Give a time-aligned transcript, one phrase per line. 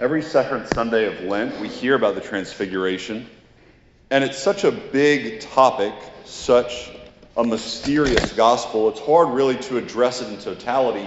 [0.00, 3.28] Every second Sunday of Lent, we hear about the Transfiguration,
[4.10, 6.90] and it's such a big topic, such
[7.36, 11.06] a mysterious gospel, it's hard really to address it in totality.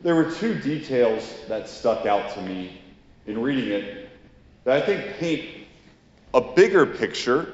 [0.00, 2.80] There were two details that stuck out to me
[3.26, 4.08] in reading it
[4.62, 5.66] that I think paint
[6.32, 7.52] a bigger picture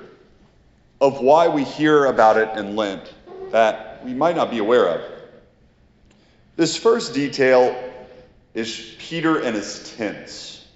[1.01, 3.15] of why we hear about it in Lent
[3.51, 5.11] that we might not be aware of.
[6.57, 7.75] This first detail
[8.55, 10.67] is Peter and his tents.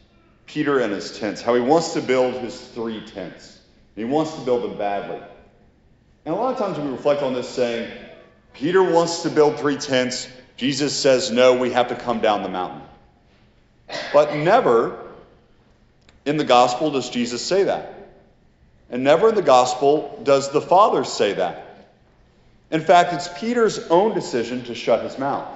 [0.46, 3.58] Peter and his tents, how he wants to build his three tents.
[3.96, 5.20] He wants to build them badly.
[6.24, 7.90] And a lot of times we reflect on this saying,
[8.52, 10.28] Peter wants to build three tents.
[10.56, 12.82] Jesus says, no, we have to come down the mountain.
[14.12, 14.98] But never
[16.24, 17.92] in the gospel does Jesus say that.
[18.90, 21.88] And never in the gospel does the Father say that.
[22.70, 25.48] In fact, it's Peter's own decision to shut his mouth.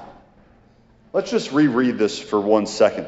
[1.12, 3.07] Let's just reread this for one second.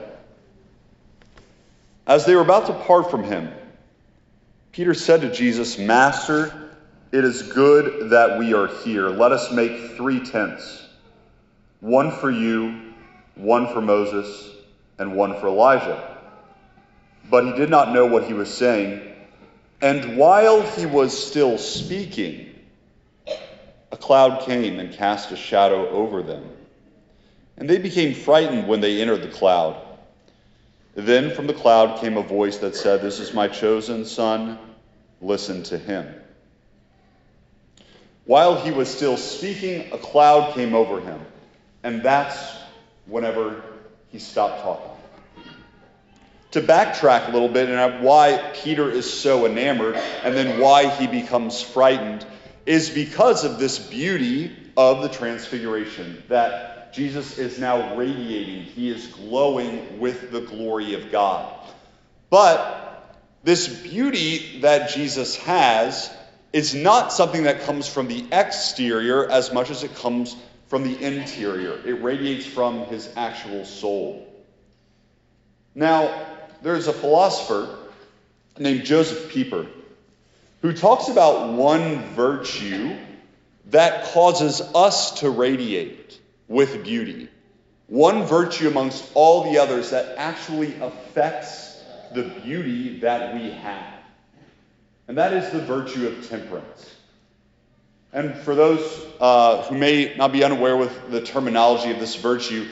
[2.07, 3.53] As they were about to part from him,
[4.73, 6.71] Peter said to Jesus, Master,
[7.13, 9.09] it is good that we are here.
[9.09, 10.87] Let us make three tents
[11.81, 12.93] one for you,
[13.35, 14.51] one for Moses,
[14.99, 16.19] and one for Elijah.
[17.29, 19.01] But he did not know what he was saying.
[19.81, 22.55] And while he was still speaking,
[23.93, 26.45] a cloud came and cast a shadow over them.
[27.61, 29.77] And they became frightened when they entered the cloud.
[30.95, 34.59] Then from the cloud came a voice that said, This is my chosen son,
[35.21, 36.09] listen to him.
[38.25, 41.21] While he was still speaking, a cloud came over him.
[41.83, 42.57] And that's
[43.05, 43.63] whenever
[44.11, 44.91] he stopped talking.
[46.53, 51.07] To backtrack a little bit and why Peter is so enamored and then why he
[51.07, 52.25] becomes frightened
[52.65, 58.65] is because of this beauty of the transfiguration that Jesus is now radiating.
[58.65, 61.53] He is glowing with the glory of God.
[62.31, 66.11] But this beauty that Jesus has
[66.53, 70.37] is not something that comes from the exterior as much as it comes
[70.67, 71.81] from the interior.
[71.85, 74.27] It radiates from his actual soul.
[75.75, 76.27] Now,
[76.63, 77.77] there's a philosopher
[78.59, 79.67] named Josef Pieper
[80.63, 82.97] who talks about one virtue
[83.67, 86.20] that causes us to radiate
[86.51, 87.29] with beauty.
[87.87, 91.81] One virtue amongst all the others that actually affects
[92.13, 93.95] the beauty that we have.
[95.07, 96.97] And that is the virtue of temperance.
[98.13, 102.67] And for those uh, who may not be unaware with the terminology of this virtue,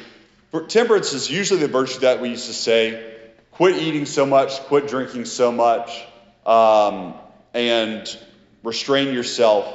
[0.66, 3.14] temperance is usually the virtue that we used to say
[3.52, 6.04] quit eating so much, quit drinking so much,
[6.44, 7.14] um,
[7.54, 8.18] and
[8.64, 9.72] restrain yourself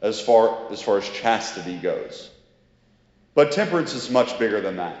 [0.00, 2.30] as far as far as chastity goes.
[3.36, 4.96] But temperance is much bigger than that.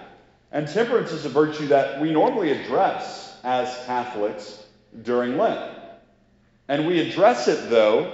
[0.52, 4.62] And temperance is a virtue that we normally address as Catholics
[5.02, 5.72] during Lent.
[6.68, 8.12] And we address it, though,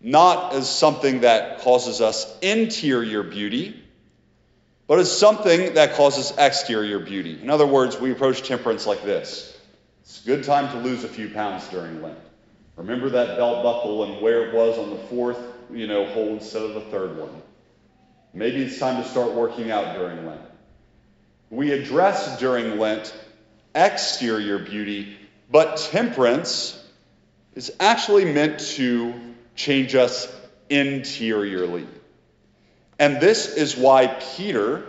[0.00, 3.82] not as something that causes us interior beauty,
[4.86, 7.36] but as something that causes exterior beauty.
[7.42, 9.58] In other words, we approach temperance like this
[10.02, 12.16] it's a good time to lose a few pounds during Lent.
[12.76, 15.38] Remember that belt buckle and where it was on the fourth,
[15.72, 17.42] you know, hole instead of the third one.
[18.34, 20.40] Maybe it's time to start working out during Lent.
[21.50, 23.14] We address during Lent
[23.74, 25.16] exterior beauty,
[25.50, 26.82] but temperance
[27.54, 29.14] is actually meant to
[29.54, 30.32] change us
[30.68, 31.86] interiorly.
[32.98, 34.06] And this is why
[34.36, 34.84] Peter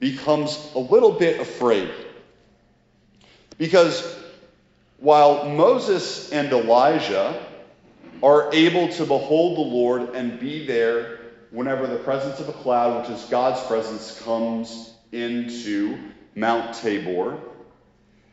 [0.00, 1.90] becomes a little bit afraid.
[3.56, 4.16] Because
[4.98, 7.44] while Moses and Elijah
[8.22, 11.17] are able to behold the Lord and be there
[11.50, 15.98] whenever the presence of a cloud, which is God's presence, comes into
[16.34, 17.38] Mount Tabor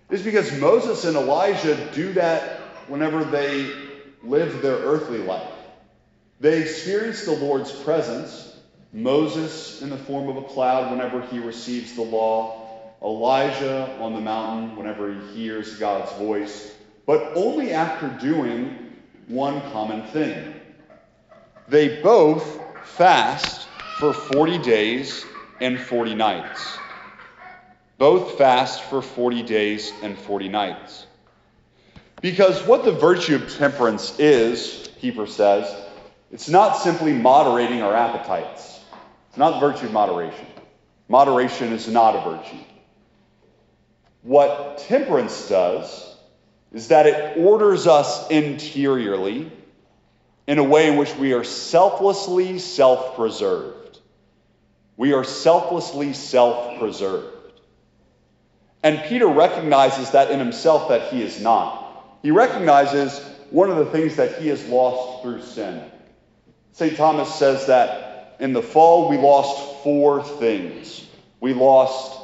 [0.10, 3.72] is because Moses and Elijah do that whenever they
[4.24, 5.52] live their earthly life.
[6.40, 8.60] They experience the Lord's presence.
[8.94, 14.22] Moses in the form of a cloud whenever he receives the law, Elijah on the
[14.22, 16.74] mountain whenever he hears God's voice,
[17.06, 18.94] but only after doing
[19.28, 20.54] one common thing.
[21.68, 23.68] They both fast
[23.98, 25.26] for 40 days
[25.60, 26.78] and 40 nights.
[27.98, 31.06] Both fast for 40 days and 40 nights.
[32.22, 35.74] Because what the virtue of temperance is, Pieper says,
[36.32, 38.80] it's not simply moderating our appetites.
[39.30, 40.48] It's not the virtue of moderation.
[41.08, 42.64] Moderation is not a virtue.
[44.24, 46.18] What temperance does
[46.74, 49.52] is that it orders us interiorly
[50.48, 54.00] in a way in which we are selflessly self preserved.
[54.98, 57.62] We are selflessly self preserved.
[58.84, 62.20] And Peter recognizes that in himself that he is not.
[62.22, 63.20] He recognizes
[63.50, 65.82] one of the things that he has lost through sin.
[66.74, 66.96] St.
[66.96, 71.06] Thomas says that in the fall we lost four things.
[71.40, 72.20] We lost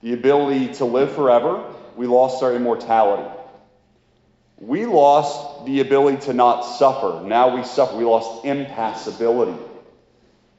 [0.00, 1.64] the ability to live forever,
[1.96, 3.39] we lost our immortality.
[4.60, 7.26] We lost the ability to not suffer.
[7.26, 7.96] Now we suffer.
[7.96, 9.58] We lost impassibility.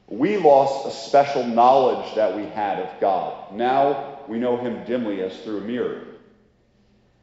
[0.08, 3.54] We lost a special knowledge that we had of God.
[3.54, 6.02] Now we know Him dimly as through a mirror.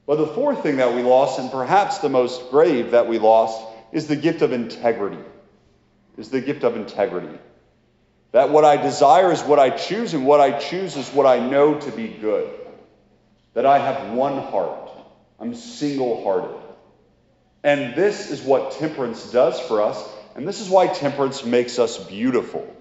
[0.07, 3.61] But the fourth thing that we lost, and perhaps the most grave that we lost,
[3.91, 5.19] is the gift of integrity.
[6.17, 7.37] Is the gift of integrity.
[8.31, 11.39] That what I desire is what I choose, and what I choose is what I
[11.39, 12.49] know to be good.
[13.53, 14.89] That I have one heart.
[15.39, 16.68] I'm single hearted.
[17.63, 20.03] And this is what temperance does for us,
[20.35, 22.75] and this is why temperance makes us beautiful.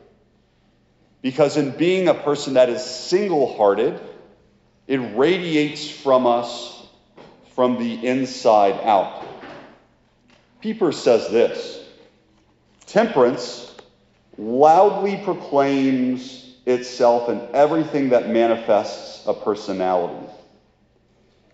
[1.21, 4.01] Because in being a person that is single hearted,
[4.87, 6.87] it radiates from us
[7.55, 9.27] from the inside out.
[10.61, 11.85] Pieper says this
[12.87, 13.75] Temperance
[14.37, 20.27] loudly proclaims itself in everything that manifests a personality.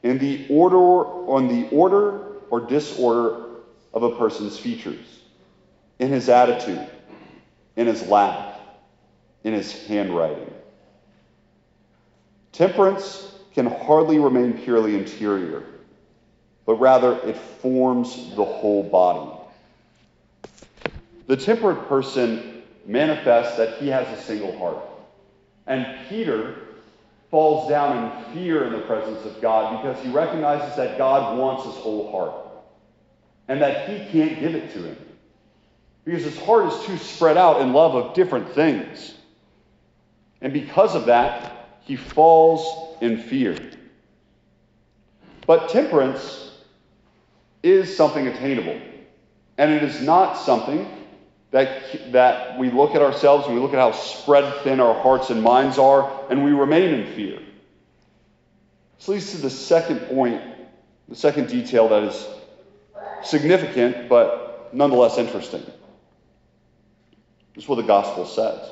[0.03, 3.47] In the order, on the order or disorder
[3.93, 5.21] of a person's features,
[5.99, 6.87] in his attitude,
[7.77, 8.59] in his laugh,
[9.45, 10.53] in his handwriting.
[12.53, 15.63] Temperance can hardly remain purely interior,
[16.67, 19.31] but rather it forms the whole body.
[21.27, 24.79] The temperate person manifests that he has a single heart.
[25.67, 26.57] And Peter
[27.35, 31.65] falls down in fear in the presence of God because he recognizes that God wants
[31.65, 32.33] his whole heart
[33.49, 34.97] and that he can't give it to him
[36.05, 39.15] because his heart is too spread out in love of different things.
[40.43, 43.59] And because of that, he falls in fear.
[45.45, 46.53] But temperance
[47.65, 48.81] is something attainable.
[49.59, 50.89] And it is not something
[51.55, 55.31] that, that we look at ourselves and we look at how spread thin our hearts
[55.31, 57.39] and minds are, and we remain in fear.
[58.99, 60.43] This leads to the second point,
[61.09, 62.27] the second detail that is
[63.23, 65.63] significant, but nonetheless interesting.
[67.55, 68.69] This is what the gospel says.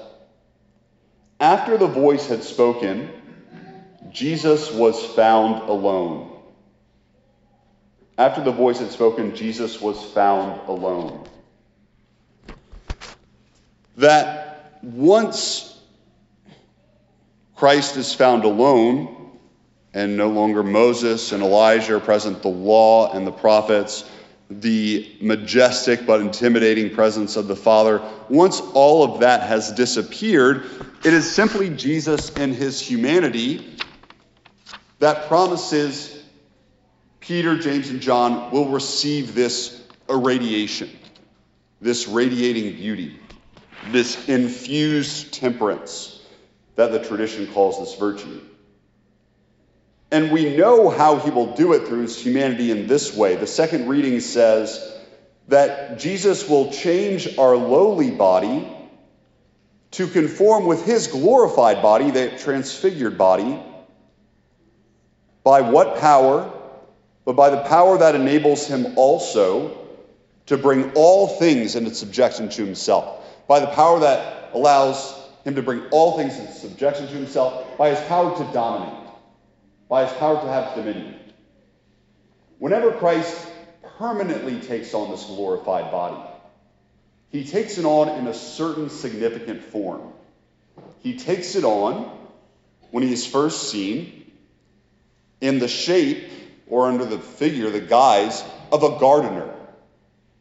[1.38, 3.11] After the voice had spoken,
[4.11, 6.32] Jesus was found alone.
[8.19, 11.29] After the voice had spoken, Jesus was found alone.
[13.97, 15.79] That once
[17.56, 19.23] Christ is found alone,
[19.94, 24.09] and no longer Moses and Elijah are present, the law and the prophets,
[24.50, 30.65] the majestic but intimidating presence of the Father, once all of that has disappeared,
[31.05, 33.77] it is simply Jesus and his humanity
[34.99, 36.23] that promises
[37.21, 40.91] Peter, James, and John will receive this irradiation,
[41.81, 43.19] this radiating beauty,
[43.90, 46.20] this infused temperance
[46.76, 48.40] that the tradition calls this virtue.
[50.11, 53.37] And we know how he will do it through his humanity in this way.
[53.37, 54.79] The second reading says
[55.49, 58.69] that Jesus will change our lowly body
[59.93, 63.58] to conform with his glorified body, that transfigured body.
[65.44, 66.50] By what power?
[67.25, 69.79] But by the power that enables him also
[70.46, 73.21] to bring all things into subjection to himself.
[73.49, 77.91] By the power that allows him to bring all things into subjection to himself, by
[77.91, 79.03] his power to dominate
[79.93, 81.15] by his power to have dominion.
[82.58, 83.46] Whenever Christ
[83.99, 86.17] permanently takes on this glorified body,
[87.31, 90.15] he takes it on in a certain significant form.
[91.01, 92.11] He takes it on
[92.91, 94.32] when he is first seen
[95.43, 96.31] in the shape
[96.67, 99.55] or under the figure, the guise of a gardener.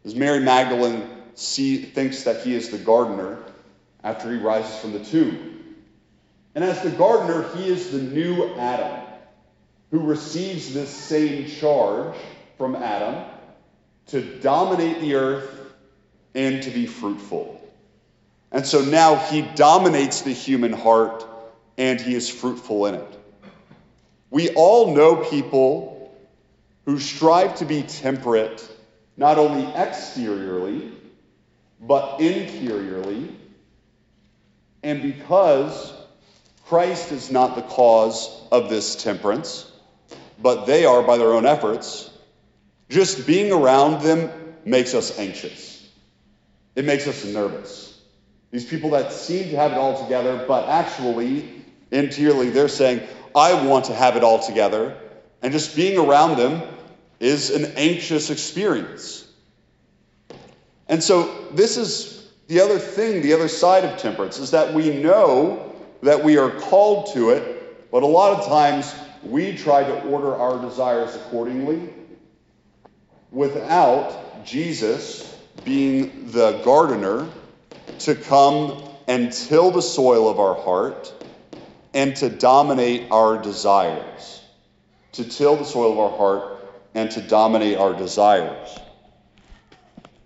[0.06, 3.40] As Mary Magdalene see, thinks that he is the gardener
[4.04, 5.76] after he rises from the tomb.
[6.56, 9.08] And as the gardener, he is the new Adam
[9.92, 12.16] who receives this same charge
[12.58, 13.26] from Adam
[14.08, 15.50] to dominate the earth
[16.34, 17.58] and to be fruitful.
[18.52, 21.26] And so now he dominates the human heart
[21.78, 23.20] and he is fruitful in it.
[24.30, 26.14] We all know people
[26.86, 28.68] who strive to be temperate,
[29.18, 30.92] not only exteriorly,
[31.82, 33.36] but interiorly.
[34.84, 35.94] And because
[36.68, 39.70] Christ is not the cause of this temperance,
[40.40, 42.10] but they are by their own efforts.
[42.90, 44.30] Just being around them
[44.64, 45.90] makes us anxious.
[46.76, 48.00] It makes us nervous.
[48.52, 53.02] These people that seem to have it all together, but actually, interiorly, they're saying,
[53.36, 54.98] I want to have it all together,
[55.42, 56.62] and just being around them
[57.20, 59.26] is an anxious experience.
[60.92, 65.02] And so, this is the other thing, the other side of temperance, is that we
[65.02, 68.94] know that we are called to it, but a lot of times
[69.24, 71.94] we try to order our desires accordingly
[73.32, 75.34] without Jesus
[75.64, 77.30] being the gardener
[78.00, 81.14] to come and till the soil of our heart
[81.94, 84.42] and to dominate our desires.
[85.14, 86.58] To till the soil of our heart
[86.94, 88.78] and to dominate our desires.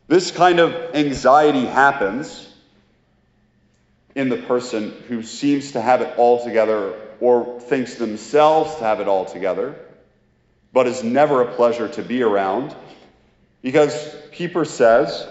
[0.07, 2.47] This kind of anxiety happens
[4.13, 8.99] in the person who seems to have it all together or thinks themselves to have
[8.99, 9.75] it all together,
[10.71, 12.75] but is never a pleasure to be around.
[13.61, 15.27] Because Pieper says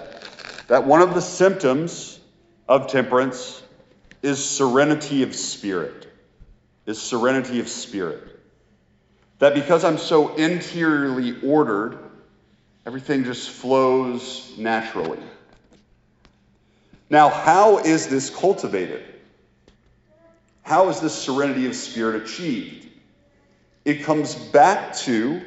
[0.67, 2.19] that one of the symptoms
[2.69, 3.63] of temperance
[4.23, 6.09] is serenity of spirit.
[6.87, 8.23] Is serenity of spirit.
[9.39, 11.99] That because I'm so interiorly ordered,
[12.87, 15.19] Everything just flows naturally.
[17.09, 19.03] Now, how is this cultivated?
[20.63, 22.89] How is this serenity of spirit achieved?
[23.85, 25.43] It comes back to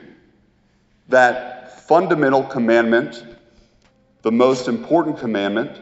[1.10, 3.24] that fundamental commandment,
[4.24, 5.80] the most important commandment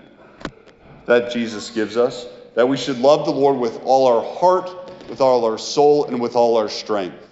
[1.05, 4.69] that Jesus gives us, that we should love the Lord with all our heart,
[5.09, 7.29] with all our soul, and with all our strength.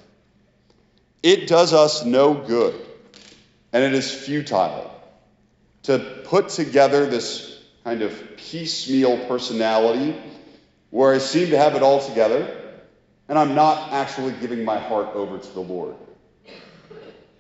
[1.22, 2.76] It does us no good
[3.74, 4.92] and it is futile
[5.84, 10.16] to put together this kind of piecemeal personality
[10.92, 12.62] where I seem to have it all together
[13.28, 15.96] and I'm not actually giving my heart over to the Lord.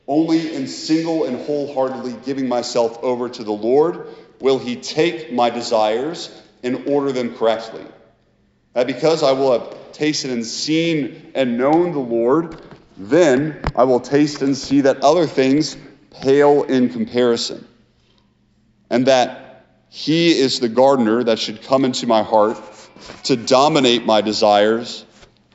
[0.07, 4.07] Only in single and wholeheartedly giving myself over to the Lord
[4.39, 7.85] will He take my desires and order them correctly.
[8.73, 12.61] That because I will have tasted and seen and known the Lord,
[12.97, 15.77] then I will taste and see that other things
[16.22, 17.67] pale in comparison,
[18.89, 22.58] and that He is the gardener that should come into my heart
[23.24, 25.05] to dominate my desires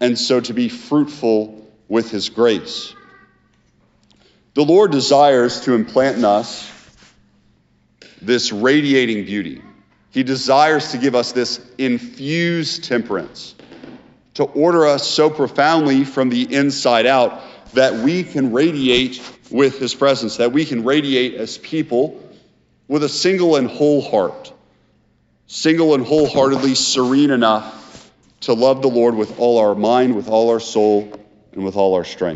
[0.01, 2.95] and so to be fruitful with His grace.
[4.55, 6.71] The Lord desires to implant in us
[8.21, 9.63] this radiating beauty.
[10.11, 13.55] He desires to give us this infused temperance,
[14.35, 17.41] to order us so profoundly from the inside out
[17.75, 19.21] that we can radiate
[19.51, 22.23] with his presence, that we can radiate as people
[22.87, 24.53] with a single and whole heart,
[25.47, 30.51] single and wholeheartedly serene enough to love the Lord with all our mind, with all
[30.51, 31.13] our soul,
[31.53, 32.27] and with all our strength.